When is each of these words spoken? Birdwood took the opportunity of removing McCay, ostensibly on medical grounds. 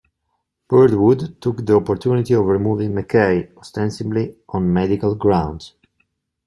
Birdwood 0.67 1.39
took 1.41 1.63
the 1.63 1.75
opportunity 1.75 2.33
of 2.33 2.47
removing 2.47 2.91
McCay, 2.93 3.55
ostensibly 3.55 4.35
on 4.49 4.73
medical 4.73 5.13
grounds. 5.13 5.75